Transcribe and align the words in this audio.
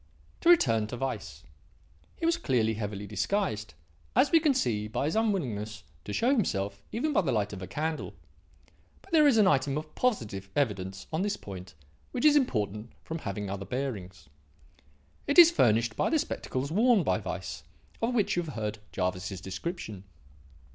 "To 0.39 0.49
return 0.49 0.87
to 0.87 0.97
Weiss. 0.97 1.43
He 2.17 2.25
was 2.25 2.35
clearly 2.35 2.73
heavily 2.73 3.05
disguised, 3.05 3.75
as 4.15 4.31
we 4.31 4.41
see 4.51 4.87
by 4.87 5.05
his 5.05 5.15
unwillingness 5.15 5.83
to 6.05 6.11
show 6.11 6.31
himself 6.31 6.81
even 6.91 7.13
by 7.13 7.21
the 7.21 7.31
light 7.31 7.53
of 7.53 7.61
a 7.61 7.67
candle. 7.67 8.15
But 9.03 9.11
there 9.11 9.27
is 9.27 9.37
an 9.37 9.45
item 9.45 9.77
of 9.77 9.93
positive 9.93 10.49
evidence 10.55 11.05
on 11.13 11.21
this 11.21 11.37
point 11.37 11.75
which 12.13 12.25
is 12.25 12.35
important 12.35 12.93
from 13.03 13.19
having 13.19 13.47
other 13.47 13.63
bearings. 13.63 14.27
It 15.27 15.37
is 15.37 15.51
furnished 15.51 15.95
by 15.95 16.09
the 16.09 16.17
spectacles 16.17 16.71
worn 16.71 17.03
by 17.03 17.19
Weiss, 17.19 17.61
of 18.01 18.15
which 18.15 18.35
you 18.35 18.41
have 18.41 18.55
heard 18.55 18.79
Jervis's 18.91 19.39
description. 19.39 20.03